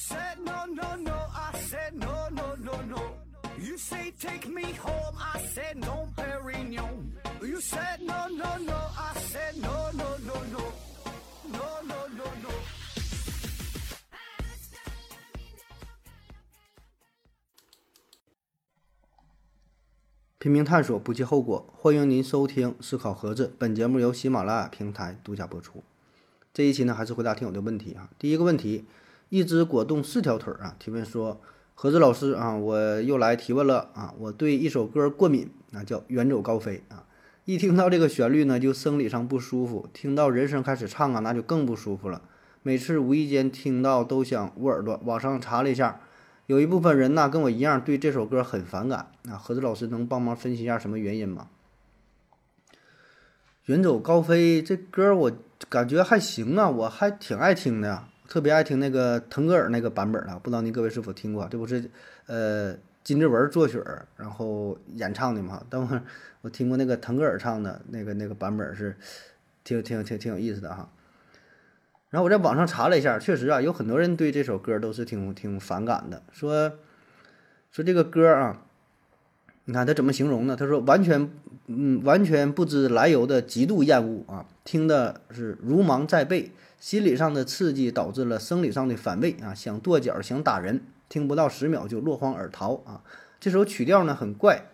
[0.00, 1.18] said no, no, no.
[1.34, 3.02] I said no, no, no, no.
[3.58, 5.14] You say take me home.
[5.18, 7.12] I said no, Perignon.
[7.42, 8.78] You said no, no, no.
[8.96, 10.62] I said no, no, no, no.
[11.52, 12.50] No, no, no, no.
[20.38, 21.68] 拼命探索，不计后果。
[21.76, 25.84] 欢迎您收听《思考盒子》，本节目由喜马拉雅平台独家播出。
[26.54, 28.08] 这一期呢，还是回答听友的问题啊。
[28.18, 28.86] 第一个问题，
[29.30, 31.40] 一只果冻四条腿儿啊，提问说：
[31.74, 37.04] 盒子老师啊，我又来提问了啊，我对一首歌过敏啊，叫《远走高飞》啊，
[37.44, 42.20] 一听到这个旋律呢，就生理上不舒服；听到人声开始唱啊，那就更不舒服了。
[42.62, 45.00] 每次无意间听到都想捂耳朵。
[45.04, 46.00] 网上查了一下。
[46.46, 49.36] 有一部分人呢，跟我一样对这首歌很反感啊。
[49.36, 51.46] 盒子老师能帮忙分析一下什么原因吗？
[53.66, 55.32] 远走高飞这歌我
[55.68, 61.48] 感觉还行啊，我还挺爱听的，特别爱听那个腾格尔那个版本的，不知道您各位是否听过？
[61.50, 61.90] 这不是
[62.26, 63.82] 呃金志文作曲
[64.16, 65.64] 然后演唱的嘛？
[65.68, 66.00] 但我
[66.42, 68.96] 我听过那个腾格尔唱的那个那个版本是
[69.64, 70.92] 挺挺挺挺有意思的哈。
[72.10, 76.74] 然后我在网上查了一下，确实啊，有很多人对这首歌都是挺挺反感的，说
[77.72, 78.62] 说这个歌啊，
[79.64, 80.54] 你看他怎么形容呢？
[80.54, 81.28] 他说完全
[81.66, 93.04] 嗯完全不知来由的极度厌恶啊，听的是如芒在背，心理上的刺激导致了生理上的反胃啊，想跺脚想打人，听不到十秒就落荒而逃啊。
[93.38, 94.64] 这首曲调呢很怪，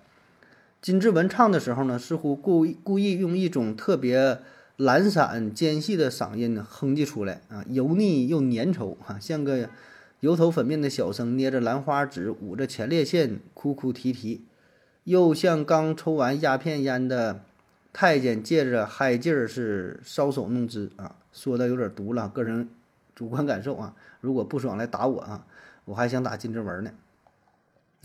[0.80, 4.38] 金志文唱的时候呢，似乎故意故意用一种特别。
[4.78, 9.70] 懒散尖细的嗓音哼唧出来啊，油腻又粘稠啊，像个
[10.20, 14.44] 油头粉面的小生捏着兰花指，捂着前列腺哭哭啼啼，
[15.04, 17.40] 又像刚抽完鸦片烟的
[17.94, 21.16] 太监借着嗨劲儿是搔首弄姿啊。
[21.36, 22.66] 说的有点毒了，个人
[23.14, 23.94] 主观感受啊。
[24.22, 25.46] 如果不爽来打我啊，
[25.84, 26.90] 我还想打金志文呢。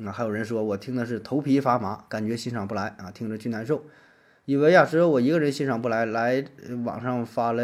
[0.06, 3.86] 啊，还有人说我听的是头皮发麻，感觉欣赏不来啊，听着巨难受。
[4.44, 6.44] 以为呀，只有我一个人欣赏不来，来
[6.84, 7.64] 网上发了，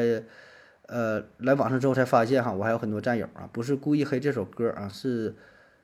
[0.86, 5.36] 呃，来网上之后才发现哈，我还有很多战友啊，不是故意黑这首歌啊，是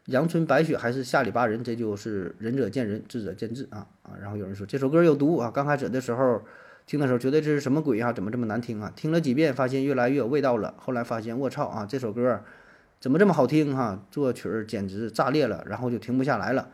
[0.05, 4.11] 阳春白雪还是下里巴人，这就是仁者见仁，智者见智啊啊！
[4.21, 6.41] 然后有人说这首歌有毒啊，刚开始的时候
[6.85, 8.91] 听的时候觉得这是什么鬼啊，怎么这么难听啊？
[8.95, 12.41] 听了几遍发现越来越有味道了，后来发现我操啊，这首歌
[12.99, 14.05] 怎么这么好听哈？
[14.11, 16.69] 作曲简直炸裂了，然后就停不下来了。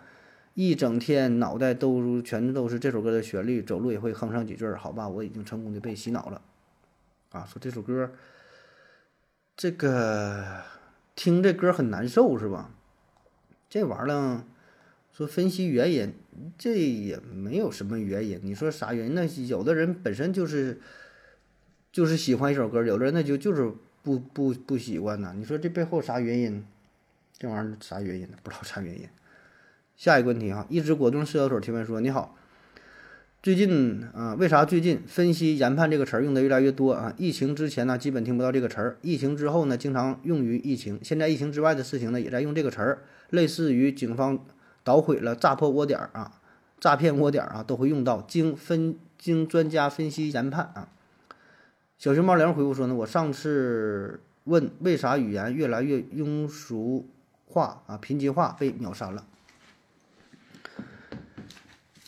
[0.55, 4.67] 一整天脑袋都全都是这首歌的旋律，走路也会哼上几句。
[4.73, 6.41] 好吧，我已经成功的被洗脑了。
[7.31, 8.11] 啊，说这首歌，
[9.55, 10.43] 这个
[11.15, 12.71] 听这歌很难受是吧？
[13.69, 14.41] 这玩意儿
[15.19, 16.13] 说分析原因，
[16.57, 18.39] 这也没有什么原因。
[18.41, 19.13] 你说啥原因？
[19.13, 20.79] 那有的人本身就是
[21.91, 23.69] 就是喜欢一首歌，有的人那就就是
[24.01, 25.33] 不不不喜欢呢。
[25.37, 26.63] 你说这背后啥原因？
[27.37, 28.37] 这玩意儿啥原因呢？
[28.41, 29.09] 不知道啥原因。
[29.97, 32.37] 下一个问题啊，一只果冻四条腿提问说：“你好，
[33.43, 37.13] 最近啊，为啥最近分析研判这个词儿用的越来越多啊？
[37.17, 40.97] 疫情之前呢，基本听不到这个词儿；疫情之后呢，经常用于疫情。
[41.03, 42.99] 现在疫情之外的事情呢，也在用这个词儿，
[43.31, 44.45] 类似于警方
[44.89, 46.31] 捣毁了炸破窝点啊，
[46.79, 48.23] 诈骗窝点啊，都会用到。
[48.23, 50.87] 经分经专家分析研判啊。”
[51.99, 57.07] 小熊猫零回复说呢：“我上次问为啥语言越来越庸俗
[57.45, 59.27] 化啊，贫瘠化被秒删了。”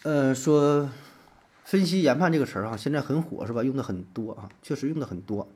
[0.02, 0.90] 呃，说
[1.64, 3.64] 分析研判这个词儿哈，现在很火是吧？
[3.64, 5.48] 用的很多啊，确实用的很多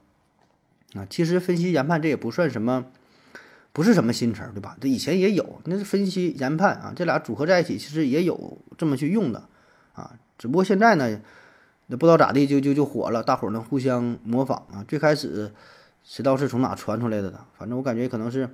[0.93, 1.07] 啊。
[1.09, 2.85] 其实分析研判这也不算什么，
[3.75, 4.77] 不是什么新词儿，对吧？
[4.79, 9.43] 这以前也有，那是分析研判啊，这俩组合在一起，其实也有这么去用的
[9.93, 10.13] 啊。
[10.37, 11.19] 只不过现在呢，
[11.87, 14.85] 那不知道咋地就就就火了，大伙儿呢互相模仿啊。
[14.87, 15.51] 最开始
[16.05, 17.39] 谁知道是从哪传出来的呢？
[17.57, 18.49] 反正我感觉可能是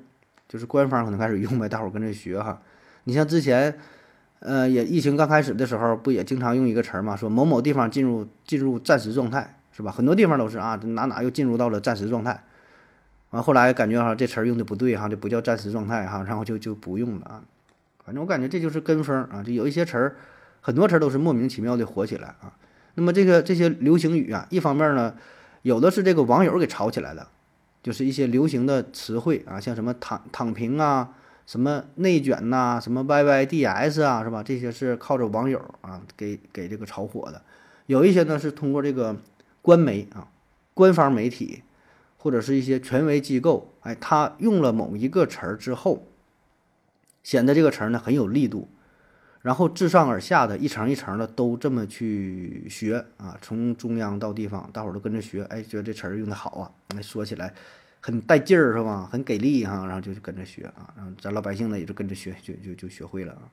[0.50, 2.60] 就是官方可能开始用呗，大伙儿跟着学哈。
[3.04, 3.78] 你像之前。
[4.44, 9.92] 呃，也疫情刚开始的时候，不也经常用一个词儿嘛，说某某地方进入进入暂时状态，是吧？
[9.92, 12.44] 很多地方都是啊，哪哪又进入到了暂时状态。
[13.32, 17.44] 完后来感觉哈，这词儿用的不对哈，这不叫暂时状态哈，然后就就不用了啊。
[18.06, 20.16] 反正我感觉这就是跟风啊，就有一些词儿，
[20.62, 22.54] 很多词儿都是莫名其妙的火起来啊。
[22.96, 25.16] 那么这个这些流行语啊，一方面呢，
[25.64, 27.28] 有的是这个网友给炒起来的，
[27.82, 31.16] 就是一些流行的词汇啊，像什么躺躺平啊。
[31.48, 34.42] 什么内卷呐，什么 YYDS 啊，是吧？
[34.42, 37.42] 这些是靠着网友啊给给这个炒火的。
[37.88, 39.18] 有一些呢是通过这个
[39.62, 40.30] 官媒啊、
[40.74, 41.62] 官方媒体
[42.22, 46.06] 或者是一些权威机构，哎，他用了某一个词儿之后，
[47.24, 48.70] 显得这个词儿呢很有力度，
[49.42, 57.52] 然后自上而下的一层一层的都这么去学啊，从中央到地方，大伙儿都跟着学，哎，觉得这词儿用的好啊，那说起来
[58.00, 59.10] 很带劲儿是吧？
[59.12, 63.50] 很给力哈，然后就跟着学啊，然后咱老百姓呢也就跟着学，就就就学会了啊。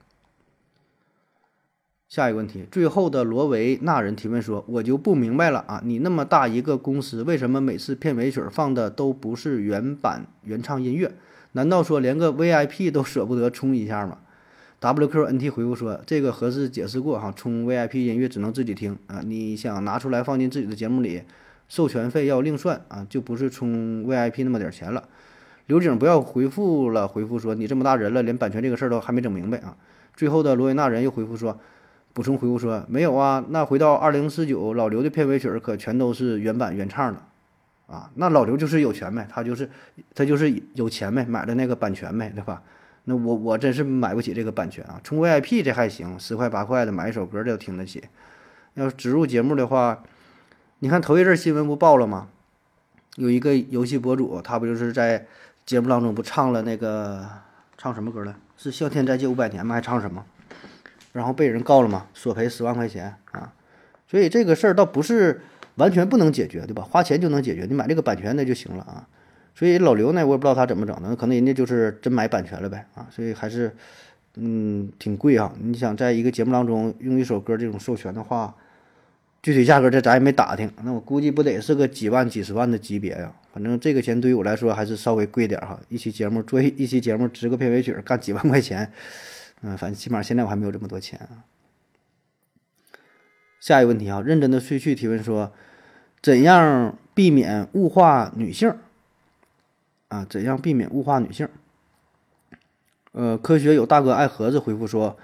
[2.09, 11.13] 下一个问题，最后的罗维纳人提问说：“我就不明白了啊，你那么大一个公司，为什么每次片尾曲放的都不是原版原唱音乐？
[11.53, 14.21] 难道说连个 VIP 都舍不得充一下吗
[14.81, 21.25] ？”WQNT 回复说：“这个合适解释过哈，充 VIP 音乐只能自己听啊，你想拿出来放进自己的节目里，
[21.69, 25.07] 授权费要另算啊，就不是充 VIP 那么点钱了。”
[25.67, 29.77] 刘景不要回复了，回复说：“你这么大人了，连版权这个事儿都还没整明白啊。”
[30.17, 31.61] 最后的罗维纳人又回复说。
[32.19, 37.23] 补充回复说没有啊，那回到二零四九老刘的片尾曲可全都是原版原唱的，
[37.87, 39.71] 啊，那老刘就是有权呗，他就是
[40.17, 42.61] 他就是有钱呗，买的那个版权呗，对吧？
[43.05, 48.03] 那我我真是买不起这个版权啊，充 VIP 这还行，十块八块的买一首歌这都听得起。
[48.75, 50.03] 要植入节目的话，
[50.81, 52.27] 你看头一阵新闻不报了吗？
[53.15, 55.25] 有一个游戏博主，他不就是在
[55.65, 57.25] 节目当中不唱了那个
[57.77, 58.35] 唱什么歌了？
[58.57, 59.77] 是向天再借五百年吗？
[59.77, 60.25] 还唱什么？
[61.13, 63.53] 然后被人告了嘛，索赔十万块钱啊，
[64.07, 65.41] 所以这个事儿倒不是
[65.77, 66.83] 完全不能解决，对吧？
[66.83, 69.07] 花钱就能解决，你买这个版权那就行了啊。
[69.55, 73.07] 所以老刘呢，我也不知道他怎么整的，可能人家就是真买版权了呗啊。
[73.11, 73.75] 所以还是
[74.37, 75.53] 嗯挺贵啊。
[75.61, 78.55] 你想在一个节目当中用一首歌这种授权的话，
[79.43, 83.33] 具体价格这咱也没打听，那我估计不得是个几万、几十万的级别呀。
[83.53, 85.81] 反正这个钱对于我来说还是稍微贵点哈。
[85.89, 88.93] 一期节目做一期节目值个片尾曲，干几万块钱。
[89.63, 91.45] 嗯，反正起码现在我还没有这么多钱啊。
[93.61, 95.53] 下一个问题啊，认真的睡去提问说，
[96.23, 98.73] 怎样避免物化女性？
[100.09, 101.49] 啊，怎样避免物化女性？
[103.13, 105.19] 呃，科学有大哥爱盒子回复说，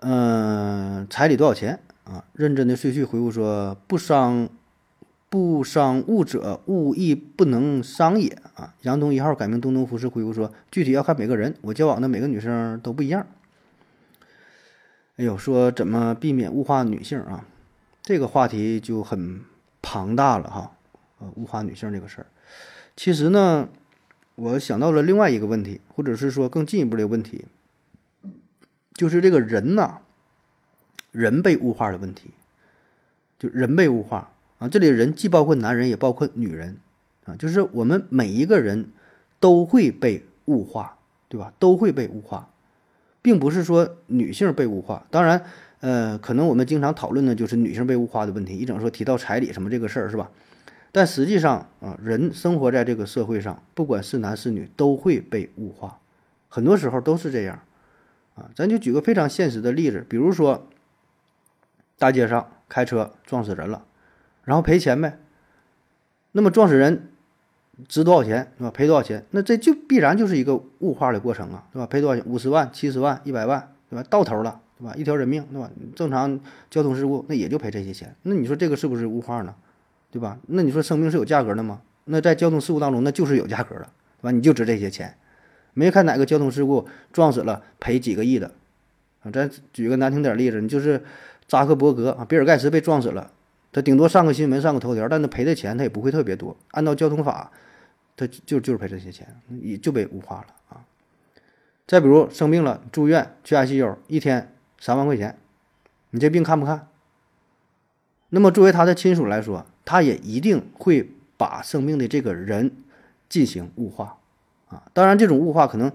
[0.00, 1.80] 嗯，彩礼多少钱？
[2.04, 4.50] 啊，认真的睡去回复说，不伤
[5.30, 8.36] 不伤物者，物亦不能伤也。
[8.54, 13.26] 啊，杨东一号改名东东服饰回复说，具体要看每个人，我交往的每个女生都不一样。
[15.16, 17.46] 哎呦，说怎么避免物化女性啊？
[18.02, 19.40] 这个话题就很
[19.80, 20.72] 庞大了哈。
[21.18, 22.26] 呃，物化女性这个事儿，
[22.94, 23.66] 其实呢，
[24.34, 27.46] 我想到了另外一个问题，或者是说更进一步的问题，
[28.92, 30.00] 就是这个人呐，
[31.12, 32.32] 人被物化的问题，
[33.38, 34.68] 就人被物化啊。
[34.68, 36.76] 这里人既包括男人，也包括女人
[37.24, 38.90] 啊，就是我们每一个人
[39.40, 40.98] 都会被物化，
[41.30, 41.54] 对吧？
[41.58, 42.50] 都会被物化。
[43.26, 45.42] 并不是说女性被物化，当然，
[45.80, 50.30] 呃，可能我们经常讨论的就是女性被物化的问题，一整说提到彩礼什么这个事儿是吧？
[50.92, 55.98] 但实际上啊，人生活在这个社会上，不管是男是女，都会被物化，
[56.48, 57.60] 很多时候都是这样，
[58.36, 60.68] 啊，咱就举个非常现实的例子，比如说，
[61.98, 63.82] 大街上开车撞死人了，
[64.44, 65.18] 然后赔钱呗，
[66.30, 67.08] 那么撞死人。
[67.88, 68.70] 值多少钱，对吧？
[68.70, 69.24] 赔多少钱？
[69.30, 71.86] 那这就必然就是一个物化的过程啊，对吧？
[71.86, 72.30] 赔多少钱？
[72.30, 74.06] 五十万、七十万、一百万，对吧？
[74.08, 74.94] 到头了，对吧？
[74.96, 75.70] 一条人命，对吧？
[75.94, 76.40] 正常
[76.70, 78.14] 交通事故，那也就赔这些钱。
[78.22, 79.54] 那你说这个是不是物化呢？
[80.10, 80.38] 对吧？
[80.46, 81.82] 那你说生命是有价格的吗？
[82.06, 83.82] 那在交通事故当中，那就是有价格的，
[84.20, 84.30] 对吧？
[84.30, 85.14] 你就值这些钱。
[85.74, 88.52] 没看哪个交通事故撞死了赔几个亿的
[89.22, 89.30] 啊？
[89.30, 91.04] 咱举个难听点例子，你就是
[91.46, 93.30] 扎克伯格啊，比尔盖茨被撞死了，
[93.76, 96.56] 他顶多上个新闻、上个头条，但他赔的钱他也不会特别多。
[96.70, 97.52] 按照交通法。
[98.18, 99.28] 他就就是赔这些钱，
[99.60, 100.80] 也就被物化了啊。
[101.86, 105.36] 再比如生病了住院去 ICU，一天三万块钱，
[106.12, 106.88] 你这病看不看？
[108.30, 112.72] 那么作为他的亲属来说，他也一定会把生病的这个人
[113.28, 114.16] 进行物化
[114.68, 114.84] 啊。
[114.94, 115.92] 当然，这种物化可能，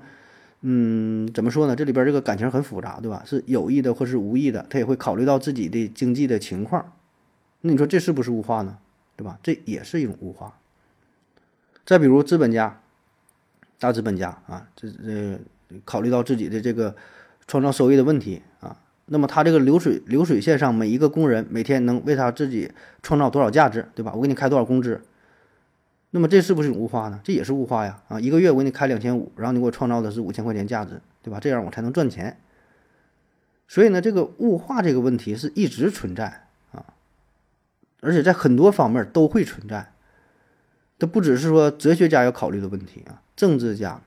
[0.62, 1.76] 嗯，怎么说呢？
[1.76, 3.24] 这里边这个感情很复杂，对吧？
[3.26, 6.94] 是有意的或是无意的，他也会考虑到自己的经济的情况。
[7.62, 8.78] 那你说这是不是物化呢？
[9.16, 9.38] 对吧？
[9.44, 10.58] 这也是一种物化。
[11.86, 12.82] 再比如资本家，
[13.80, 15.40] 大资本家啊，这这
[15.86, 16.96] 考虑到自己的这个
[17.48, 22.72] 创造收益的问题啊，那么他这个流水流水线上每一个工人每天能为他自己
[23.04, 24.14] 创造多少价值，对吧？
[24.16, 25.02] 我给你开多少工资，
[26.12, 27.20] 那么这是不是一种物化呢？
[27.24, 28.02] 这也是物化呀！
[28.08, 31.40] 啊，一个月我给你开两千五，然后你给我创造的是五千块钱价值，对吧？
[31.40, 32.40] 这样我才能赚钱。
[33.68, 36.48] 所以呢，这个物化这个问题是一直存在，
[38.02, 39.94] 而且在很多方面都会存在。
[41.00, 44.02] 这不只是说哲学家要考虑的问题啊，政治家、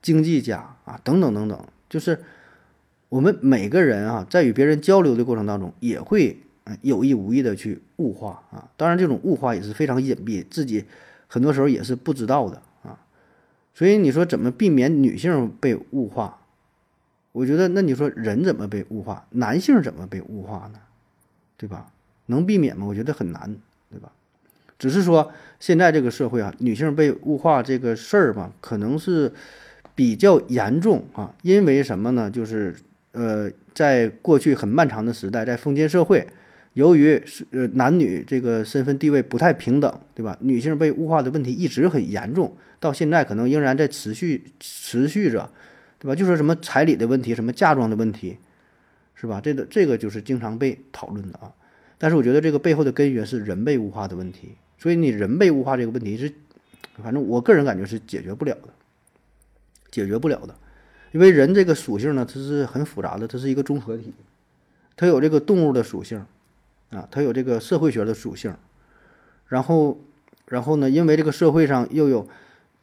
[0.00, 2.22] 经济家啊，等等等等，就是
[3.10, 6.40] 我们每个人啊，在与别人交流的过程当中，也会
[6.80, 8.70] 有意无意的去物化啊。
[8.78, 10.86] 当然，这种物化也是非常隐蔽，自己
[11.26, 12.98] 很多时候也是不知道的啊。
[13.74, 16.38] 所以你说怎么避免女性被物化？
[17.32, 19.26] 我觉得那你说人怎么被物化？
[19.30, 20.78] 男性怎么被物化呢？
[21.58, 21.92] 对吧？
[22.32, 22.84] 能避免吗？
[22.84, 23.54] 我觉得很难，
[23.88, 24.10] 对吧？
[24.76, 29.32] 只是说现在这个社会啊，女性被物化这个事儿吧，可能是
[29.94, 31.32] 比较严重啊。
[31.42, 32.28] 因为什么呢？
[32.28, 32.74] 就是
[33.12, 36.26] 呃，在过去很漫长的时代，在封建社会，
[36.72, 40.36] 由于是呃男女这个身份地位不太平等，对吧？
[40.40, 45.48] 女性被物化的问题一直很严重，到现在可能仍然在持续持续着，
[46.00, 46.14] 对吧？
[46.16, 48.36] 就说什么彩礼的问题，什么嫁妆的问题，
[49.14, 49.40] 是吧？
[49.40, 51.52] 这个这个就是经常被讨论的啊。
[52.02, 56.32] 但是我觉得这个背后的根源是人被物化的问题，所以你人被物化这个问题是，
[57.00, 58.70] 反正我个人感觉是解决不了的，
[59.88, 60.52] 解决不了的，
[61.12, 64.12] 因为人这个属性呢，它是很复杂的，它是一个综合体，
[64.96, 66.26] 它有这个动物的属性，
[66.90, 68.52] 啊，它有这个社会学的属性，
[69.46, 70.00] 然后，
[70.46, 72.26] 然后呢，因为这个社会上又有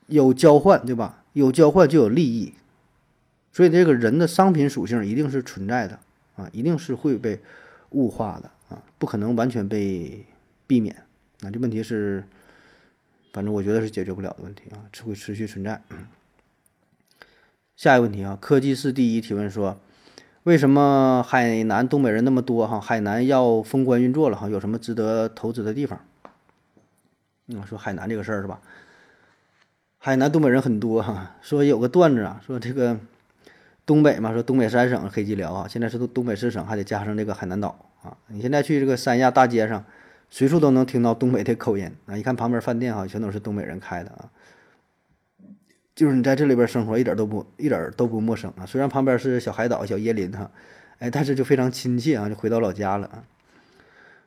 [0.08, 1.26] 有交换，对吧？
[1.34, 2.54] 有交换就有利益，
[3.52, 6.00] 所以这个人的商品属性一定是存在的
[6.38, 7.42] 啊，一定是会被
[7.90, 8.50] 物化的。
[8.70, 10.26] 啊，不可能完全被
[10.66, 10.96] 避免，
[11.42, 12.24] 那这问题是，
[13.34, 15.82] 反正我觉得是解决不了的问题啊，只会持续存在。
[17.76, 19.80] 下一个问题啊，科技是第一提问说，
[20.44, 22.80] 为什么海南东北人那么多哈？
[22.80, 26.00] 海南要封关运作了哈，有什么值得投资的地方？
[27.48, 28.62] 嗯，说海南这个事儿是吧？
[29.98, 33.00] 海南东北人很多哈，说有个段子啊，说这个
[33.86, 37.89] 东北嘛，说东北三省黑吉辽啊，现在是东东北四省，还得加上这个海南岛。
[38.02, 39.84] 啊，你现在去这个三亚大街上，
[40.30, 42.16] 随处都能听到东北的口音啊！
[42.16, 44.30] 一看旁边饭店哈，全都是东北人开的啊。
[45.96, 48.66] 就是你在这里边生活，一点都不一点都不陌生啊。
[48.66, 50.50] 虽然旁边是小海岛、小椰林哈，
[51.00, 53.24] 哎，但是就非常亲切啊，就回到老家了啊。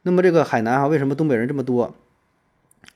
[0.03, 1.95] 那么这个海南哈，为什么东北人这么多？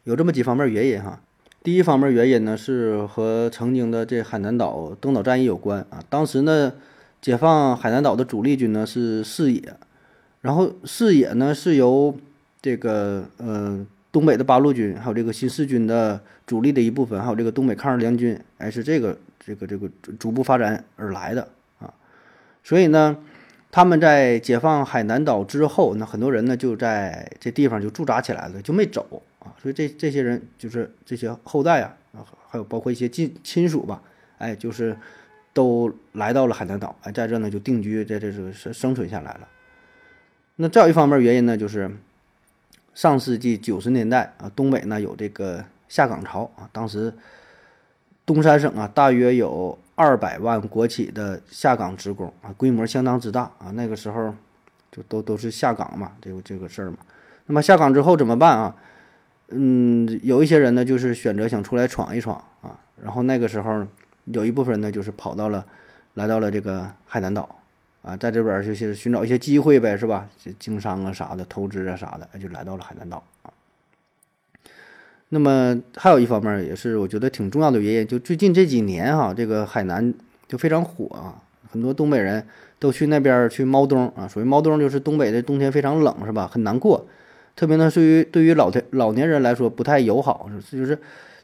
[0.04, 1.22] 有这么几方面原因哈。
[1.62, 6.04] 第一方面原因呢，是和曾经的这海南岛登岛战役有关啊。
[6.10, 6.74] 当时呢，
[7.22, 9.74] 解放海南岛的主力军呢是四野。
[10.46, 12.16] 然后四野呢是由
[12.62, 21.48] 这个呃东北的八路军，还有这个新四军的主力的一部分，还有这个东北抗日联军，哎是这个这个这个逐步发展而来的
[21.80, 21.92] 啊。
[22.62, 23.16] 所以呢，
[23.72, 29.50] 他们在解放海南岛之后，那很多人呢就在这地方就驻扎起来了，就没走啊。
[29.60, 34.00] 所以这这些人就是这些后代啊，啊还有包括一些近亲属吧，
[34.38, 34.96] 哎就是
[35.52, 39.48] 都来到了海南岛，哎在这呢就定居，在这是生生存下来了。
[40.58, 41.90] 那再有一方面原因呢，就是
[42.94, 47.12] 上世纪九十年代啊，东北呢有这个下岗潮啊，当时
[48.24, 54.34] 东三省啊大约有二百万国企的下岗职工啊，规模相当之大啊，那个时候
[54.90, 56.96] 就都都是下岗嘛，这个这个事儿嘛。
[57.44, 58.74] 那么下岗之后怎么办啊？
[59.48, 63.86] 嗯，有一些人呢就是选择想出来闯一闯啊，然后那个时候
[64.24, 65.66] 有一部分人呢就是跑到了
[66.14, 67.55] 来到了这个海南岛。
[68.06, 70.28] 啊，在这边就是寻找一些机会呗，是吧？
[70.60, 73.50] 经商啊啥的，投资啊啥的，就来到了海南岛啊。
[75.30, 80.14] 那么还有一方面也是我觉得挺重要的原因，就最近这几年哈，这个海南
[80.46, 82.46] 就非常火啊，很多东北人
[82.78, 84.28] 都去那边去猫冬啊。
[84.28, 86.46] 所谓猫冬，就是东北的冬天非常冷，是吧？
[86.46, 87.04] 很难过，
[87.56, 90.96] 特别呢，对于对于老天老年人来说不太友好，就是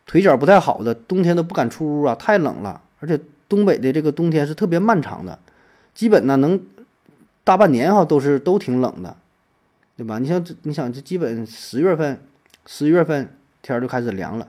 [0.06, 2.80] 腿脚不太好的，冬天都不敢出屋啊，太冷了。
[3.00, 5.36] 而且东北的这个冬天是特别漫长的。
[5.94, 6.60] 基本呢，能
[7.44, 9.16] 大半年哈都是都挺冷的，
[9.96, 10.18] 对吧？
[10.18, 12.18] 你像这，你想这基本十月份、
[12.66, 13.28] 十月份
[13.60, 14.48] 天就开始凉了，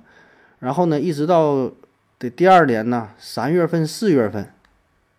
[0.60, 1.72] 然后呢，一直到
[2.18, 4.48] 的第二年呢，三月份、四月份，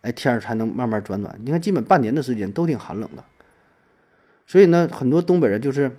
[0.01, 1.37] 哎，天才能慢慢转暖。
[1.43, 3.23] 你看，基本半年的时间都挺寒冷的，
[4.47, 5.95] 所以呢，很多东北人就是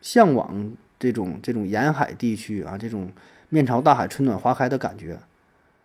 [0.00, 3.10] 向往这种这种沿海地区啊，这种
[3.50, 5.18] 面朝大海、春暖花开的感觉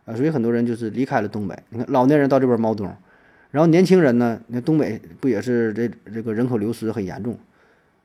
[0.06, 1.58] 啊，所以很多人就是离开了东北。
[1.70, 2.96] 你看，老年人到这边猫冬。
[3.52, 4.40] 然后年轻人呢？
[4.48, 7.38] 那东北不也是这这个人口流失很严重？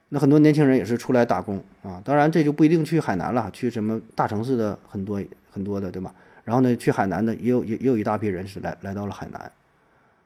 [0.08, 2.02] 那很多年轻人也是出来打工啊。
[2.04, 6.12] 当然这就不一定去海南了，去什么大城市的很多很多的，对吧？
[6.44, 9.52] 然后呢，去海南的也有也也有一大批人是来来到了海南，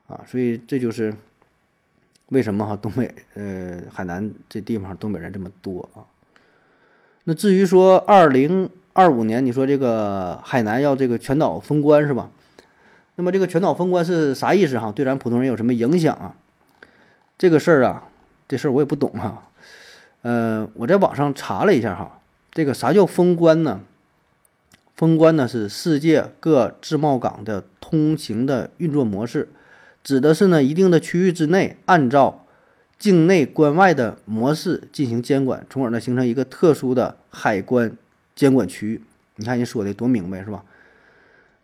[0.07, 1.15] 啊，所以这就是
[2.29, 6.05] 为什么哈东北呃海南这地方东北人这么多啊。
[7.25, 12.31] 那至于说二零二五年，你说这个海南要这个全岛封关是吧？
[13.21, 14.91] 那么这个全岛封关是啥意思哈？
[14.91, 16.35] 对咱普通人有什么影响啊？
[17.37, 18.05] 这个事儿啊，
[18.49, 19.47] 这事儿我也不懂哈。
[20.23, 23.83] 呃，我在网上查了一下哈，这个啥叫封关呢？
[24.97, 29.50] 封关呢是世界各自贸港的通行的运作模式，
[30.03, 32.47] 指的是呢一定的区域之内，按照
[32.99, 37.95] 境内关外的模式进行监管，从而呢形成一个特殊的海关
[38.35, 39.03] 监管区域。
[39.37, 40.65] 你看人说的多明白是吧？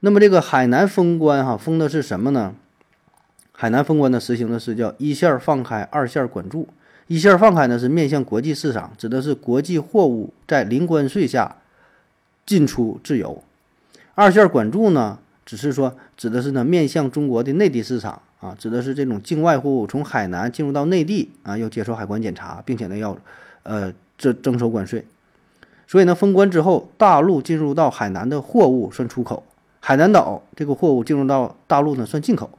[0.06, 2.54] 那么这个海南封关哈，封的是什么呢？
[3.50, 6.68] 海南封关呢，实行的是叫一线放开，二线管住。
[7.08, 11.56] 一线放开呢是面向国际市场，指的是国际货物在零关税下
[12.46, 13.42] 进出自由。
[14.14, 23.18] 二线管住呢，只是说指的是呢面向中国的内地市场啊，指的是这种境外货物从海南进入到内地啊，要接受海关检查，并且呢要
[23.64, 25.04] 呃这征收关税。
[25.88, 29.44] 所以呢，封关之后，大陆进入到海南的货物算出口，
[29.80, 32.58] 海南岛这个货物进入到大陆呢算进口。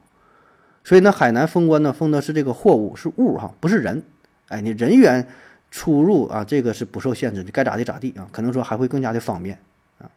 [0.84, 4.02] 所以呢，海南封关呢封的是这个货物是物哈，不是人。
[4.48, 5.28] 哎，你人员
[5.70, 9.58] 出入啊，这个是不受限制，你该咋地咋地啊，可能说还会更加的方便
[9.98, 10.08] 啊。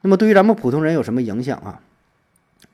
[0.00, 1.80] 那么对于咱们普通人有什么影响啊？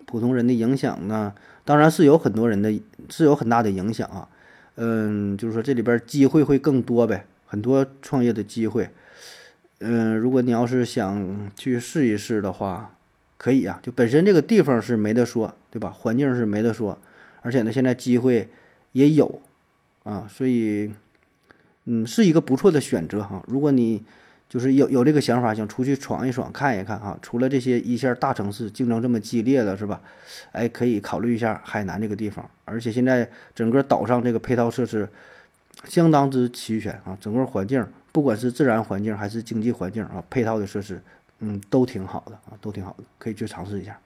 [0.07, 2.73] 普通人的影响呢，当然是有很多人的，
[3.11, 4.29] 是有很大的影响啊。
[4.77, 8.89] 嗯，就是说这里边机会会更多呗，很多创业的机会。
[9.81, 12.94] 嗯，如果你要是想去试一试的话，
[13.45, 13.79] 可以啊。
[13.83, 15.91] 就本身这个地方是没得说，对吧？
[15.91, 16.99] 环境是没得说，
[17.43, 18.49] 而且呢，现在机会
[18.93, 19.43] 也有。
[20.05, 20.91] 啊，所以，
[21.85, 23.45] 嗯，是一个不错的选择哈。
[23.47, 24.03] 如果你
[24.49, 30.01] 就是有有这个想法，想出去闯一闯、看一看哈，除了这些一线大城市竞争这么激烈的是吧？
[30.53, 32.49] 哎，可以考虑一下海南这个地方。
[32.65, 35.09] 而且现在整个岛上这个配套设施
[35.89, 41.01] 相当之齐全啊，整个环境不管是自然环境还是经济环境啊，配套的设施
[41.47, 43.99] 嗯都挺好的啊，都挺好的，可以去尝试一下。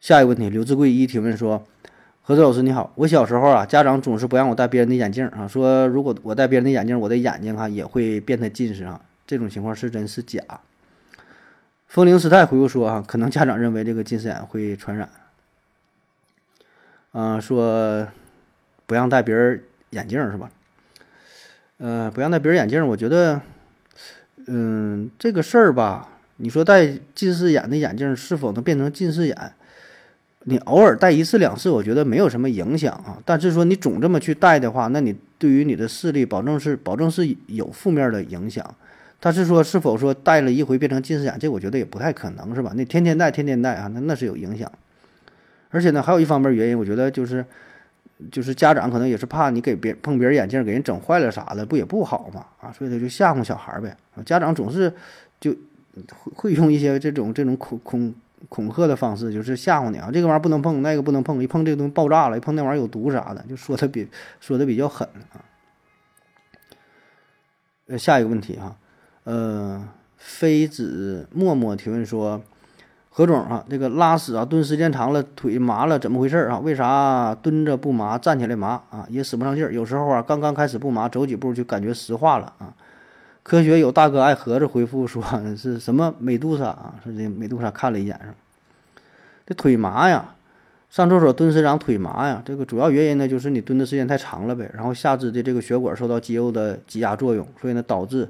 [0.00, 1.66] 下一个问题，刘志贵一提问说。
[2.22, 9.00] 何子老师你好，我小时候啊，家长总是不让我戴别人的眼镜啊，说如果我戴别人的眼镜，我的眼睛哈也会变得近视啊。
[9.26, 10.40] 这种情况是真是假？
[11.88, 15.08] 风铃师太回复说啊，可能家长认为这个近视眼会传染，
[17.10, 18.06] 啊，说
[18.86, 20.50] 不让戴别人眼镜是吧？
[21.78, 23.40] 呃，不让戴别人眼镜，我觉得，
[24.46, 29.52] 嗯，这个事儿吧，你说戴近视眼的眼镜是否能变成近视眼？
[30.44, 33.18] 你偶尔戴一次两次，我觉得没有什么影响啊。
[33.26, 38.74] 但是说你总这么去戴的话，那你对于你的视力保证是保证是有负面的影响。
[39.20, 42.72] 但是说是否说戴了一回变成近视眼，这我觉得也不太可能，是吧？
[42.74, 44.70] 那天天戴天天戴啊，那那是有影响。
[45.68, 47.44] 而且呢，还有一方面原因，我觉得就是
[48.30, 53.96] 就是家长可能也是怕你给别碰别人眼镜给人整坏了啥的，不也不好嘛啊，所以他就吓唬小孩呗。
[54.24, 54.92] 家长总是
[55.40, 55.52] 就
[56.12, 58.14] 会会用一些这种这种恐恐。
[58.48, 64.08] 恐吓的方式就是吓唬你啊，这个玩意儿不能碰，那个不能碰，一碰这个东西爆炸了，一碰那玩意儿有毒啥的，就说的比
[64.40, 65.44] 说的比较狠啊。
[67.88, 68.74] 呃，下一个问题哈，
[69.24, 72.42] 呃，妃子默默提问说，
[73.12, 76.58] 何总啊，这个拉屎啊蹲时间长了腿麻了怎么回事啊？
[76.60, 79.04] 为啥蹲着不麻，站起来麻啊？
[79.10, 82.72] 也使不上劲儿，有时候啊刚刚开始不麻，走几步就感觉石化了啊。
[83.42, 85.22] 科学有大哥爱盒子回复说
[85.56, 86.94] 是什么美杜莎啊？
[87.02, 88.28] 说这美杜莎看了一眼上，
[89.44, 90.36] 这腿麻呀，
[90.88, 92.40] 上厕所蹲时长腿麻呀。
[92.44, 94.70] 这个主要原因呢，就是你蹲的时间太长了呗。
[94.72, 98.28] 然后下肢的这个血管受到肌肉的挤压作用，所以呢导致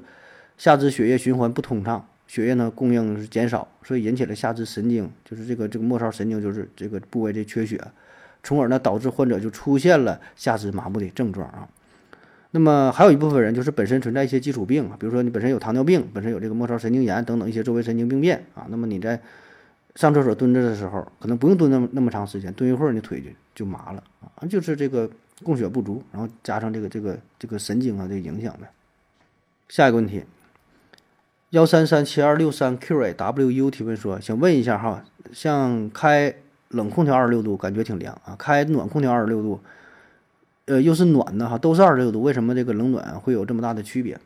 [0.57, 7.77] 下肢血液循环不通畅，血液呢供应是减少，所以引起了下肢神经，就是这个这个末梢神经就是这个部位的缺血，
[8.41, 11.67] 从而呢导致患者就出现了下肢麻木的症状啊。
[12.51, 18.65] 那么还有一部分人就是本身存在一些基础病，比如说你本身有糖尿病，本身有这个末梢神经炎等等一些周围神经病变啊。
[18.69, 19.19] 那么你在
[19.97, 25.09] 上厕所蹲着的时候，可能不用蹲那么那么长时间，蹲一会儿你腿就就麻了啊，就是这个
[25.43, 28.69] 供血不足，然后加上这个这个这个神经啊的影响呗。
[29.67, 30.23] 下一个问题，
[31.51, 36.33] 幺三三七二六三 Q A W U 提问说，想问一下哈，像开
[36.69, 39.59] 冷空调二十六度感觉挺凉啊，开暖空调二十六度。
[40.67, 44.17] 呃，又是暖的哈，都是二十六度，为什么这个冷暖会有这么大的区别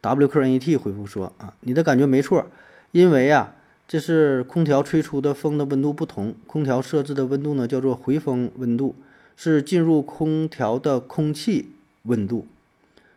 [0.00, 2.46] ？WQNET 回复说啊，你的感觉没错，
[2.92, 3.52] 因为啊，
[3.86, 8.94] 这是空调吹出的风的温度不同，空调设置的温度呢叫做回风温度，
[9.36, 11.68] 是进入空调的空气
[12.04, 12.46] 温度。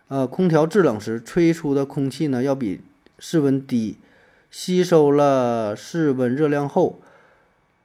[0.09, 2.81] 呃，空调制冷时吹出的空气呢要比
[3.17, 3.97] 室温低，
[4.51, 6.99] 吸收了室温热量后，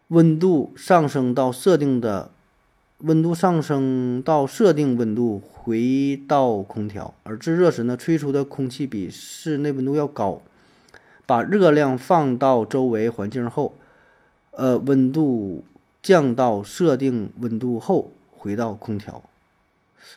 [0.08, 2.30] 温度上升到设定的。
[2.98, 10.40] 温度上升到设定温度，回到空调，而制热时呢，吹出的空气比室内温度要高。
[11.26, 13.74] 把热量放到周围环境后，
[14.52, 15.64] 呃，温度
[16.02, 19.22] 降到设定温度后，回到空调。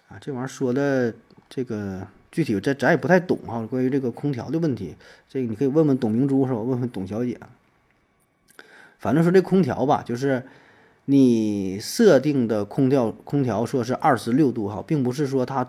[0.07, 1.13] 啊，这玩意儿说的
[1.49, 3.65] 这个具体，咱咱也不太懂哈。
[3.65, 4.95] 关于这个空调的问题，
[5.29, 6.59] 这个你可以问问董明珠是吧？
[6.59, 7.39] 问问董小姐。
[8.99, 10.43] 反正说这空调吧，就是。
[11.09, 15.65] 你设定的空调空调说是二十六度哈，并不是说它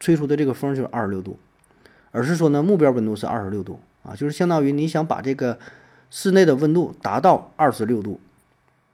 [0.00, 1.38] 吹出的这个风就是二十六度，
[2.10, 5.58] 而是说呢目标温度是二十六度啊，就是相当于你想把这个
[6.08, 8.18] 室内的温度达到二十六度，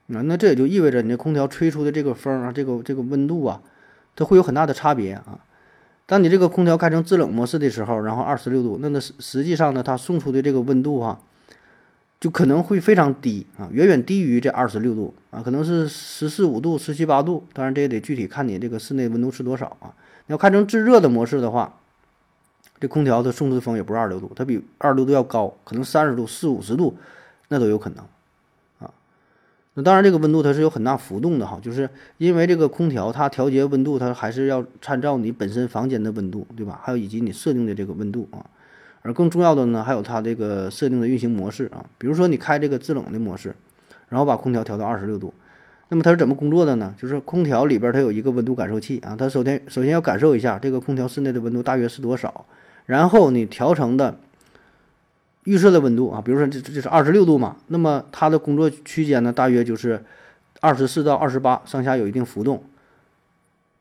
[0.07, 3.61] 那那这也就意味着你的空调吹出的这个风啊，这个这个温度啊，
[4.17, 5.39] 它会有很大的差别啊。
[6.09, 11.19] 当你这个空调开成制冷模式的时候，然后二十六度，那那实实际上呢，它送出的这个温度哈，
[12.19, 17.45] 就可能会非常低啊，远远低于这二十六度啊，可能是十四五度、十七八度。
[17.53, 19.93] 当然这也得具体看你这个室内温度是多少啊。
[20.25, 21.77] 你要开成制热的模式的话，
[22.79, 26.97] 这空调它送出的风也不是二十六度，它比二十六度要高，可能三十度、四五十度
[27.49, 28.03] 那都有可能。
[29.83, 36.79] 当然，这个温度它是有很大浮动的哈，就是因为这个空调它调节温度，它还是要参照你本身房间的温度，对吧？
[36.83, 38.45] 还有以及你设定的这个温度啊。
[39.01, 41.85] 而更重要的呢，还有它这个设定的运行模式啊。
[41.97, 43.55] 比如说你开这个制冷的模式，
[44.09, 45.33] 然后把空调调到二十六度，
[45.89, 46.93] 那么它是怎么工作的呢？
[46.97, 52.45] 就是空调里边它有一个温度感受器啊，它首先首先要感受一下这个空调室内的温度大约是多少，
[52.85, 54.17] 然后你调成的。
[55.45, 60.03] 预设的温度啊，比如说这这是二十六度嘛，那么它的工作区间呢，大约就是
[60.59, 62.63] 二十四到二十八，上下有一定浮动。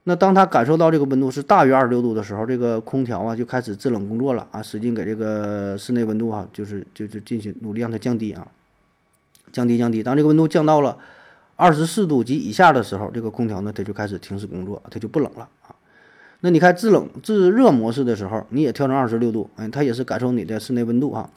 [0.04, 8.46] 那当它感受到这个温度是大于二十六度的时候，这个空调啊就开始制冷工作了啊，使劲给这个室内温度啊，就是就是进行努力让它降低啊，
[9.52, 10.02] 降低降低。
[10.02, 10.96] 当这个温度降到了
[11.56, 15.74] 二十四度及以下的时候，这个空调呢它就开始停止工作，它就不冷了啊。
[16.40, 21.28] 那你看制冷制热模式的时候，你也调成二十六度，哎，它也是感受你的室内温度哈。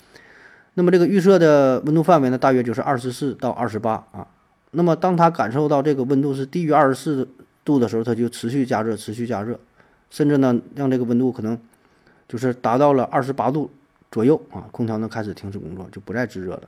[0.73, 4.27] 那么这个预设的温度范围呢，大约就是二十四到二十八啊。
[4.71, 7.27] 那么当它感受到这个温度是低于二十四
[7.65, 9.59] 度的时候，它就持续加热，持续加热，
[10.09, 11.59] 甚至呢让这个温度可能
[12.27, 13.69] 就是达到了二十八度
[14.09, 16.63] 左右啊，空调呢开始停止工作，就不再制热了。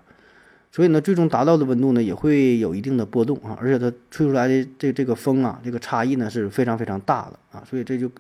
[0.70, 8.12] 所以呢，最终达到的温度呢也会有一定的波动啊，而且它吹出来的这这个风啊，这个差异呢是非常非常大的啊，所以这就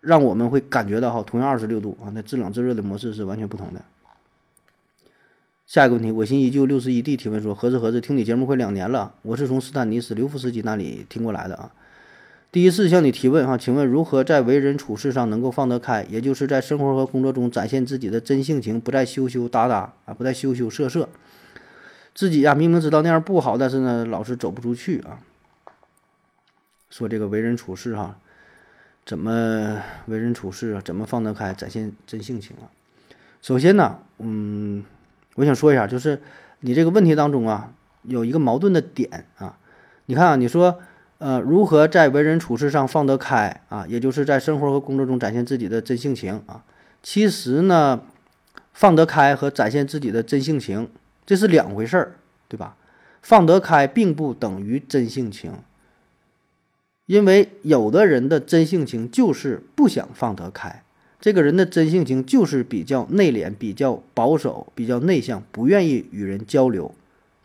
[0.00, 3.80] 让我们会感觉到哈，同样二十六度啊，那制冷制热的模式是完全不同的。
[5.70, 11.70] 下一个问题，我心依旧六十一 D 提问说：何子何子，听你节目快两年了，我是从斯坦尼斯刘夫斯基那里听过来的啊。
[12.50, 21.08] 第一次向你提问哈，请问如何在为人处事上能够放得开，也就是在生活和工作中展现自己的真性情，不再羞羞答答啊，不再羞羞涩涩。
[22.16, 25.20] 自己呀，明明知道那样不好，但是呢，老是走不出去啊。
[26.90, 28.18] 说这个为人处事哈，
[29.06, 30.82] 怎么为人处事啊？
[30.84, 32.66] 怎么放得开，展现真性情啊？
[33.40, 34.84] 首先呢，嗯。
[35.40, 36.20] 我想说一下，就是
[36.60, 37.72] 你这个问题当中啊，
[38.02, 39.56] 有一个矛盾的点啊。
[40.04, 40.78] 你看啊，你说，
[41.16, 43.86] 呃，如何在为人处事上放得开啊？
[43.88, 46.62] 也就是在生活和工作中展现自己的真性情啊。
[47.02, 48.02] 其实呢，
[48.74, 50.90] 放得开和展现自己的真性情，
[51.24, 52.76] 这是两回事儿，对吧？
[53.22, 55.52] 放得开并不等于真性情，
[57.06, 60.82] 因为有的人的真性情就是不想放得开。
[61.20, 66.94] 这个人的真性情就是比较内敛、比较保守、比较内向，不愿意与人交流，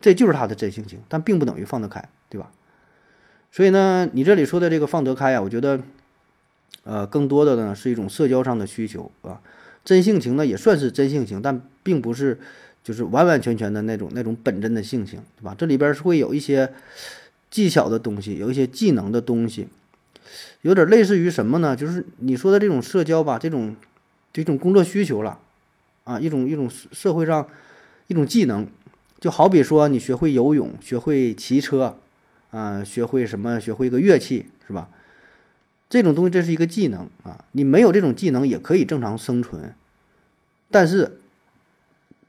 [0.00, 2.50] 这就是他的真性情，但并不等于放得开，对吧？
[3.52, 5.80] 所以呢，你这里说的这个放得开啊，我觉得，
[6.84, 9.40] 呃，更多的呢是一种社交上的需求啊。
[9.84, 12.38] 真性情呢也算是真性情，但并不是
[12.82, 15.54] 就是完完全全的那种那种本真的性情，对吧？
[15.56, 16.72] 这里边是会有一些
[17.50, 19.68] 技巧的东西，有一些技能的东西。
[20.62, 21.76] 有点类似于什么呢？
[21.76, 23.76] 就是你说的这种社交吧，这种
[24.32, 25.38] 这种工作需求了，
[26.04, 27.48] 啊，一种一种社会上
[28.06, 28.66] 一种技能，
[29.20, 31.98] 就好比说你学会游泳，学会骑车，
[32.50, 34.88] 啊，学会什么，学会一个乐器，是吧？
[35.88, 39.72] 这种东西这是一个技能啊，你没有这种技能也可以正常生存，
[40.68, 41.20] 但是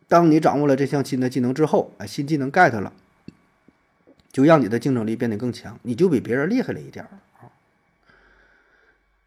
[0.08, 2.94] 当你掌握了这项新的技能之后，啊，新技能 get 了，
[4.32, 7.10] 就让你的竞争力变得更强，你就比别人厉害了一点儿。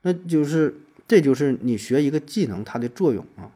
[0.02, 0.74] 那就是，
[1.06, 3.50] 这就是你学一个技能它的作用啊，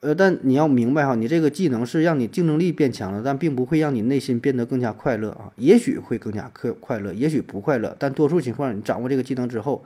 [0.00, 5.52] 呃，但你要明白哈，你这个技能是让你竞争力变强了，但并不会让你内心变得更加快乐啊。
[5.56, 9.84] 也许会更加快快乐，也许不快乐，但多数情况你掌握这个技能之后，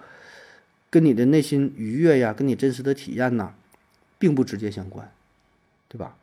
[0.88, 3.52] 跟你的内心愉悦呀，跟你真实的体验呐，
[4.18, 5.10] 并不直接相关，
[5.88, 6.14] 对吧？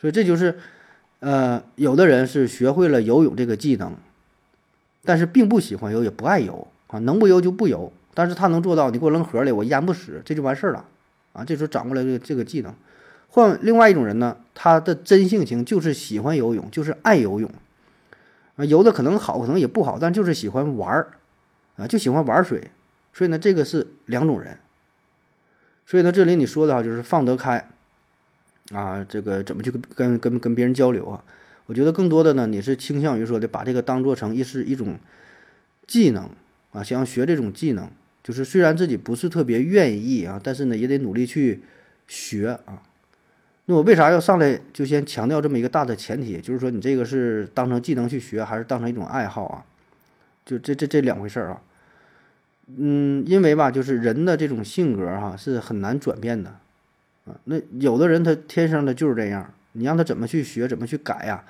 [0.00, 0.58] 所以这就是，
[1.20, 3.94] 呃，有的人是学会了游泳这个技能，
[5.04, 7.90] 但是并不喜欢游，也不爱游啊，能不游就不游。
[8.14, 10.84] 但是他能做到，你给我扔河里，我淹不死，这就完事儿了，
[11.32, 12.74] 啊，这时候掌握了这个这个技能。
[13.28, 17.50] 换另外一种人呢，他的真性情就是喜欢游泳，就是爱游泳，
[18.56, 21.12] 啊，游的可能好，可能也不好，但就是喜欢玩儿，
[21.76, 22.70] 啊，就喜欢玩水。
[23.14, 24.58] 所以呢，这个是两种人。
[25.86, 27.70] 所以呢，这里你说的哈，就是放得开，
[28.72, 31.24] 啊，这个怎么去跟跟跟别人交流啊？
[31.64, 34.98] 我觉得更多的呢，你是倾向于说的，把这个当做成一是一种
[35.86, 36.28] 技能
[36.72, 37.90] 啊，想要学这种技能。
[38.22, 41.62] 就是虽然自己不是特别愿意啊，但是呢也得努力去
[42.06, 42.82] 学啊。
[43.66, 46.40] 那我为啥要上来就先强调这么一个大的前提？
[46.40, 49.64] 就是说你这个是当成技能去学，还是当成一种爱好啊？
[50.44, 51.60] 就这这这两回事儿啊。
[52.76, 56.50] 嗯，因为吧，就是人的这种性格哈是很难转变的
[57.24, 57.34] 啊。
[57.44, 61.44] 那有的人他天生的就是这样，你让他怎么去学，怎么去改呀，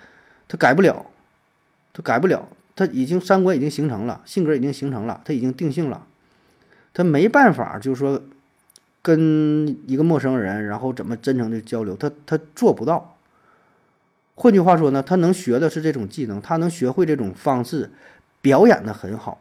[0.48, 1.06] 他改不了，
[1.92, 6.06] 他改不了，他已经三观已经形成了，性格已经形成了，他已经定性了，
[6.94, 8.22] 他没办法，就是说
[9.00, 13.16] 跟一个陌生人，然后怎么真诚的交流，他他做不到。
[14.34, 17.90] 换句话说呢，他能学的是这种技能，他能学会这种方式，
[18.40, 19.38] 表演的很好。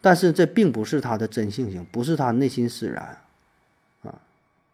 [0.00, 3.18] 但是这并不是他的真性情，不是他内心使然，
[4.02, 4.14] 啊，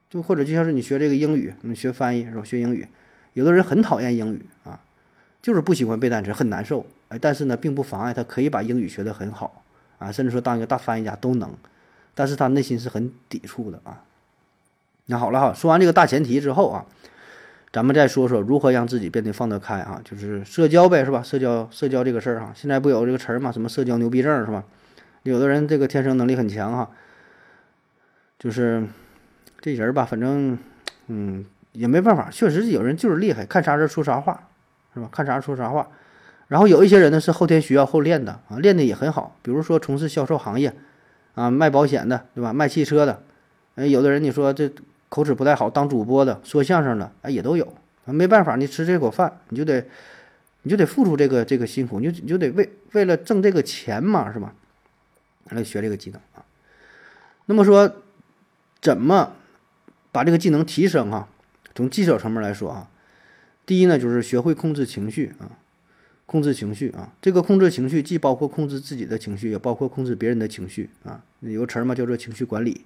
[0.09, 2.43] 就或者就像是你学这个英语，你学翻译是吧？
[2.45, 2.89] 学英语，
[3.35, 4.81] 有的人很讨厌英语啊，
[5.41, 6.85] 就是不喜欢背单词，很难受。
[7.09, 9.63] 哎，但是呢，并不妨碍他可以把英语学得很好
[9.99, 11.49] 啊，甚至说当一个大翻译家都能。
[12.15, 14.03] 但是他内心是很抵触的啊。
[15.07, 16.87] 那好了哈，说完这个大前提之后啊，
[17.73, 21.23] 咱们再说说如何让自己变得放得开啊，就是社交呗，是吧？
[21.23, 24.63] 社交社交这个事儿哈，现在不有这个词儿嘛，什么社交牛逼症是吧？
[25.25, 26.91] 有的人这个天生能力很强哈，
[28.39, 28.87] 就是
[29.61, 30.57] 这人吧，反正
[31.09, 34.49] 嗯也没办法，确实有人就是厉害，看啥人说啥话，
[34.95, 35.09] 是吧？
[35.11, 35.89] 看啥说啥话。
[36.49, 40.75] 然后有一些人呢是后天需要后练的啊，练的也很好，比如说从事销售行业
[41.35, 42.53] 啊，卖保险的，对吧？
[42.53, 43.23] 卖汽车的，
[43.77, 44.71] 哎，有的人你说这
[45.09, 47.73] 口齿不太好，当主播的，说相声的，哎，也都有。
[48.05, 49.87] 没办法，你吃这口饭，你就得
[50.63, 54.53] 你就得付出这个这个辛苦，你就你就得为为了挣这个钱嘛，是吧？
[55.51, 56.45] 来学这个技能啊，
[57.47, 57.93] 那么说，
[58.81, 59.33] 怎么
[60.13, 61.29] 把这个技能提升啊？
[61.75, 62.89] 从技巧层面来说啊，
[63.65, 65.59] 第一呢，就是学会控制情绪啊，
[66.31, 67.13] 控制情绪啊。
[67.21, 71.25] 这个控制情绪既包括控制自己的情绪，也包括控制别人的情绪啊。
[71.41, 72.83] 有个词儿嘛，叫做情绪管理。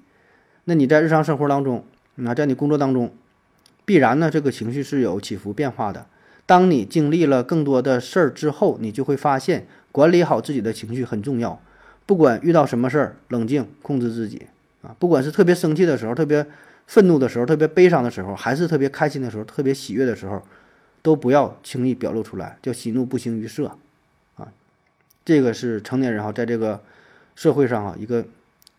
[0.64, 3.12] 那你在日常生活当中，那在你工作当中，
[3.85, 6.07] 必然呢，这个情绪是有起伏变化的。
[6.46, 11.61] 当你经历了更多的事儿之后，你就会发现，管理好自己的情绪很重要。
[12.07, 14.46] 不管遇到什么事儿，冷静控制自己
[14.80, 14.96] 啊！
[14.98, 16.46] 不管是特别生气的时候，特别
[16.87, 20.42] 愤怒的时候，特别悲伤的时候，还是特别开心的时候，特别喜悦的时候，
[21.04, 23.76] 都不要轻易表露出来，叫喜怒不形于色
[24.36, 24.48] 啊！
[25.22, 26.82] 这个是成年人哈，在这个
[27.36, 28.24] 社会上啊，一个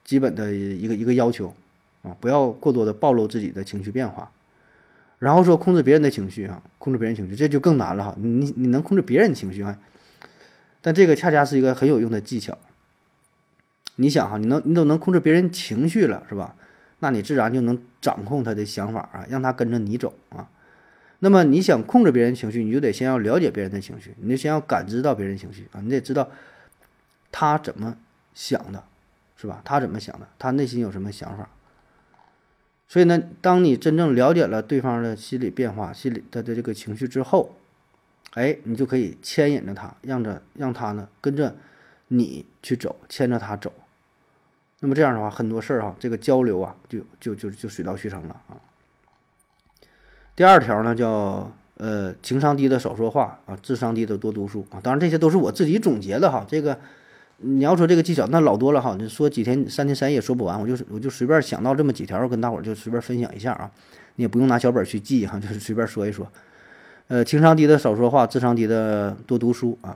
[0.03, 1.53] 基本的一个一个要求
[2.01, 4.31] 啊，不要过多的暴露自己的情绪变化。
[5.19, 8.15] 然后说控制别人的情绪啊，控制别人情绪这就更难了哈！
[8.17, 9.77] 你你能控制别人情绪啊？
[10.81, 12.57] 但这个恰恰是一个很有用的技巧。
[13.97, 16.55] 你想哈，你能你都能控制别人情绪了，是吧？
[16.97, 20.49] 那你自然就能掌控他的想法啊，让他跟着你走啊。
[21.19, 26.30] 那么你想控制别人情绪，你就得先要了解别人的情绪，你就先要感知到别人情绪啊，你得知道
[27.32, 27.97] 他怎么
[28.34, 28.84] 想的，
[29.36, 29.62] 是吧？
[29.63, 30.28] 他怎么想的？
[30.38, 31.49] 他内心有什么想法？
[32.88, 37.56] 所以呢，当你真正了解了对方的心理变化、心理他的这个情绪之后，
[38.34, 41.56] 哎，你就可以牵引着他，让着让他呢跟着
[42.10, 43.73] 你去走，牵着他走。
[44.82, 48.60] 那么这样的话，很多事儿哈，这个交流啊，就就就就水到渠成了啊。
[50.36, 54.80] 第二条呢，叫呃情商低的少说话啊，智商低的多读书啊。
[54.84, 56.45] 当然这些都是我自己总结的哈。
[56.48, 56.78] 这个
[57.38, 58.95] 你要说这个技巧，那老多了哈。
[59.00, 63.71] 你说几天三天三夜说不完，我就我就随便想到这么几条，跟大伙儿就随便分享一下啊。
[64.17, 66.28] 你也不用拿小本去记哈， 就是随便说一说。
[67.08, 69.95] 呃，情商低的少说话，智商低的多读书啊。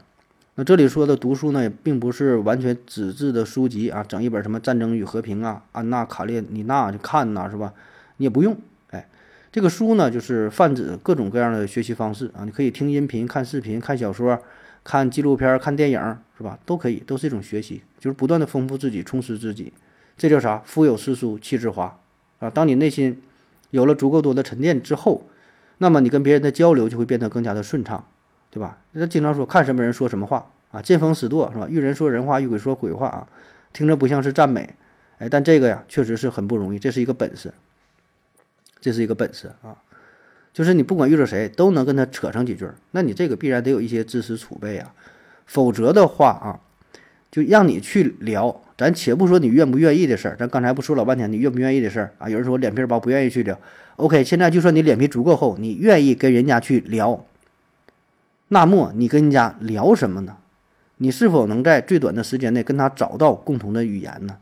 [0.55, 7.73] 那这里说的读书呢，也并不是完全纸质的书籍啊，整一本什么《战争与和平》啊，《安娜·卡列尼娜》就看呐，是吧？
[8.17, 8.55] 你也不用，
[9.51, 14.39] 这个书呢，就是泛指各种各样的学习方式啊，你可以听音频、看视频、看小说、
[14.83, 16.57] 看纪录片、看电影，是吧？
[16.65, 19.73] 都可以，都是一种学习，就是不断的丰富自己、充实自己。
[20.17, 20.61] 这叫啥？
[20.65, 21.99] 腹有诗书气自华
[22.39, 22.49] 啊！
[22.49, 23.21] 当你内心
[23.71, 25.27] 有了足够多的沉淀之后，
[25.79, 28.05] 那么你跟别人的交流就会变得更加的顺畅。
[28.51, 28.79] 对吧？
[28.93, 31.67] 那经常说看什么人说什么话啊，见风使舵是吧？
[31.69, 33.27] 遇人说人话，遇鬼说鬼话啊，
[33.73, 34.73] 听着不像是赞美，
[35.19, 37.53] 哎，但这个呀，确实是很不容易，这是一个本事，
[38.79, 39.75] 这是一个本事啊。
[40.51, 44.93] 就是你不管遇着谁，都能跟他扯上几句，那你这个必然得有一些知识储备啊，
[45.45, 46.59] 否则的话啊，
[47.31, 52.27] 就让你去聊，咱且不说你愿不愿意的事儿，咱刚才不说老半天你愿不愿意的事儿啊？
[52.27, 53.57] 有人说我脸皮薄，不愿意去聊。
[53.97, 57.25] OK，现在就算你脸皮足够厚，你愿意跟人家去聊。
[58.47, 60.37] 那么你跟人家聊什么呢？
[60.97, 64.37] 你是否能在最短的时间内跟他找到共同的语言呢？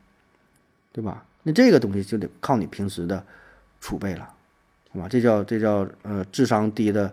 [0.93, 1.25] 对吧？
[1.43, 3.23] 那这个东西就得靠你平时的
[3.79, 4.29] 储备了，
[4.93, 5.07] 是吧？
[5.09, 7.11] 这叫这叫呃智商低的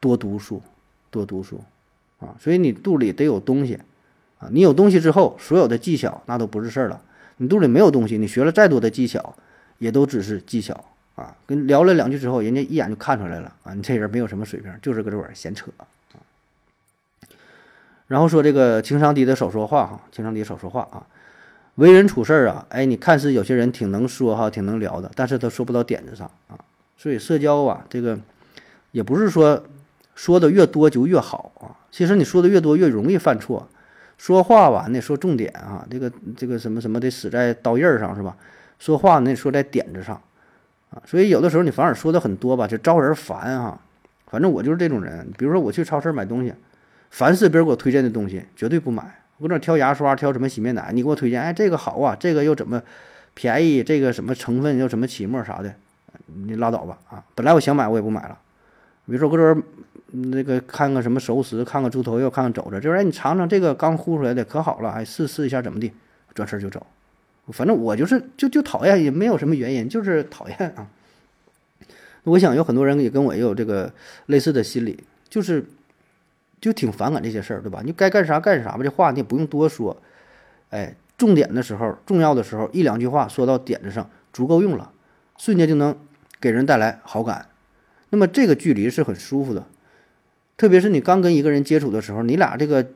[0.00, 0.62] 多读书，
[1.10, 1.62] 多读书
[2.20, 2.34] 啊！
[2.40, 3.78] 所以你肚里得有东西
[4.38, 4.48] 啊！
[4.50, 7.00] 你有东西之后，所有的技巧那都不是事儿了。
[7.36, 9.34] 你肚里没有东西，你学了再多的技巧，
[9.78, 11.36] 也都只是技巧啊！
[11.46, 13.74] 跟聊了两句之后，人家一眼就看出来了啊！
[13.74, 15.70] 你这人没有什么水平，就是搁这玩意儿闲扯。
[18.08, 21.06] 然后说这个情商低的少说话哈，情商低少说话啊。
[21.76, 26.58] 为人处事儿啊，哎，你看似有些人挺能说哈，挺能聊的，但是他说不到点子上啊。
[26.96, 28.18] 所以社交啊，这个
[28.90, 29.64] 也不是说
[30.14, 31.72] 说的越多就越好啊。
[31.90, 33.68] 其实你说的越多越容易犯错。
[34.18, 38.36] 说话吧，你得说重点啊，这个这个什么什么得死在刀刃上是吧？
[38.78, 40.20] 说话那，说在点子上
[40.90, 41.02] 啊。
[41.06, 43.80] 所以有的时候你反而说的很多吧，就招人烦哈。
[44.26, 45.28] 反正我就是这种人。
[45.36, 46.52] 比如说我去超市买东西，
[47.10, 49.21] 凡是别人给我推荐的东西，绝对不买。
[49.42, 52.80] 搁那挑牙刷，挑什么洗面奶，你给我推荐，哎，这个好啊，这个又怎么
[53.34, 53.82] 便宜？
[53.82, 55.74] 这个什么成分又什么起沫啥的，
[56.46, 57.22] 你拉倒吧啊！
[57.34, 58.38] 本来我想买，我也不买了。
[59.06, 59.56] 比如说搁这儿
[60.12, 65.92] 那个看看什么熟食，看看猪头肉，看看肘子，就是哎，你尝尝这个刚烀出来的，可好了，哎，试试一下怎么地，
[66.34, 66.86] 转身就走。
[67.48, 70.86] 反正我就是就就讨厌，也没有什么原因，就是讨厌啊。
[72.24, 73.92] 我想有很多人也跟我也有这个
[74.26, 75.64] 类似的心理，就是
[76.62, 77.82] 就挺反感这些事儿，对吧？
[77.84, 79.94] 你该干啥干啥吧，这话你也不用多说，
[80.70, 84.90] 哎，重点的时候、重要的时候，一两句话说到点子上，足够用了，
[85.36, 85.94] 瞬间就能
[86.40, 87.48] 给人带来好感。
[88.08, 89.66] 那么这个距离是很舒服的，
[90.56, 92.86] 特别是你刚跟一个人接触的时候，你俩这个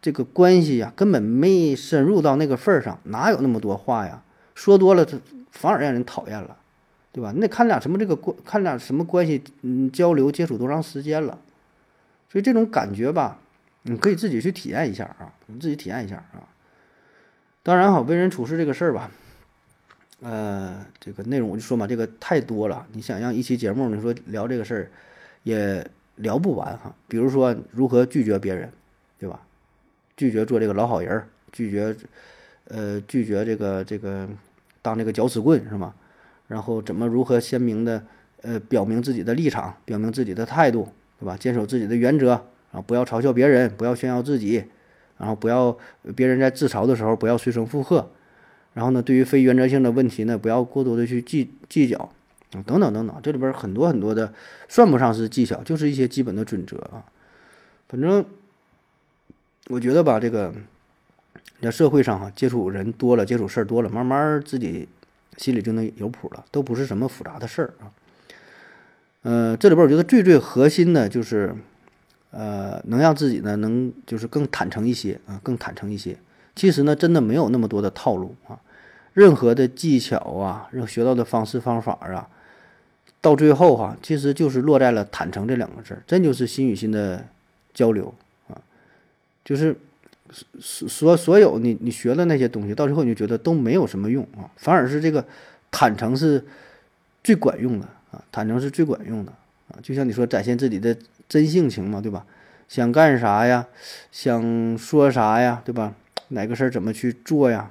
[0.00, 4.22] 这个关系呀，根本没深入到那个份儿上，哪有那么多话呀？
[4.54, 5.04] 说多了，
[5.50, 6.56] 反而让人讨厌了。
[7.12, 7.32] 对吧？
[7.34, 11.38] 你得看俩什么这个关，看俩什么关系，嗯，交流接触多长时间了，
[12.36, 13.38] 所以这种感觉吧，
[13.84, 16.44] 你可以自己去体验一下啊，你自己体验一下啊。
[17.62, 19.10] 当然哈，为人处事这个事儿吧，
[20.20, 24.90] 呃，这个内容我就说嘛，这个太多了，你想让一期节目你说聊这个事儿，
[25.44, 26.94] 也聊不完哈。
[27.08, 28.70] 比如说如何拒绝别人，
[29.18, 29.40] 对吧？
[30.14, 31.96] 拒绝做这个老好人，拒绝，
[32.64, 34.28] 呃，拒绝这个这个
[34.82, 35.94] 当这个搅屎棍是吗？
[36.48, 38.04] 然后怎么如何鲜明的
[38.42, 41.36] 呃表明自己的立场，表明自己的态度，对吧？
[41.36, 42.32] 坚守自己的原则
[42.72, 44.64] 啊，不要嘲笑别人，不要炫耀自己，
[45.18, 45.76] 然后不要
[46.14, 48.10] 别人在自嘲的时候不要随声附和，
[48.74, 51.98] 然后呢，对于非原则性的问题呢，不要过多的去计计较
[52.52, 54.32] 啊，等等等等，这里边很多很多的
[54.68, 57.04] 算不上是技巧，就是一些基本的准则啊。
[57.88, 58.24] 反正
[59.68, 60.52] 我觉得吧，这个
[61.60, 64.88] 在社会上哈，接触人多了，接触事儿多了，慢慢自己。
[65.36, 67.92] 心里就能有谱了，都不是什么复杂的事儿啊。
[69.22, 71.54] 呃，这里边我觉得最最核心的就是，
[72.30, 76.16] 呃，能让自己呢能就是更坦诚一些啊，更坦诚一些。
[76.54, 78.58] 其实呢，真的没有那么多的套路啊，
[79.12, 82.28] 任何的技巧啊，任何学到的方式方法啊，
[83.20, 87.26] 到最后哈，其实就是落在了坦诚这两个字儿，真就是心与心的
[87.74, 88.14] 交流
[88.48, 88.60] 啊，
[89.44, 89.76] 就是。
[90.60, 95.24] 所所所有你你学的那些东西，到最后你就觉得都没有什么用啊，反而是这个
[95.70, 96.44] 坦诚是
[97.22, 99.32] 最管用的啊，坦诚是最管用的
[99.68, 100.96] 啊，就像你说展现自己的
[101.28, 102.24] 真性情嘛，对吧？
[102.68, 103.66] 想干啥呀？
[104.10, 105.62] 想说啥呀？
[105.64, 105.94] 对吧？
[106.28, 107.70] 哪个事儿怎么去做呀？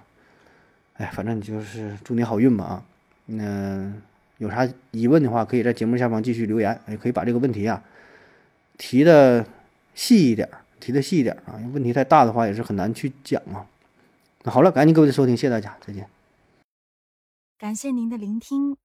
[0.97, 2.85] 哎，反正你就是祝你好运吧啊！
[3.25, 3.91] 那
[4.37, 7.83] 有啥疑问的话，可以在节目下方继续留言，也可以把这个问题啊
[8.77, 9.45] 提的
[9.93, 10.47] 细一点。
[10.77, 13.65] 提的细一点啊，问题太大的话也是很难去讲啊。
[14.43, 16.07] 那好了，感谢各位的收听，谢谢大家，再见。
[17.57, 18.84] 感谢您的聆听。